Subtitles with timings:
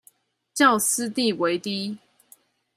[0.55, 1.99] 較私地為低